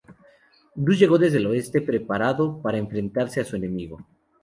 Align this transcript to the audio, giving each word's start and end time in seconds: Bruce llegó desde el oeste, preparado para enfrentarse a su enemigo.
Bruce 0.73 0.99
llegó 0.99 1.19
desde 1.19 1.37
el 1.37 1.45
oeste, 1.45 1.79
preparado 1.79 2.59
para 2.63 2.79
enfrentarse 2.79 3.39
a 3.39 3.45
su 3.45 3.55
enemigo. 3.55 3.99